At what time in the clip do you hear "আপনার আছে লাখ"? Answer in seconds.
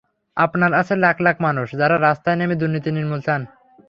0.37-1.17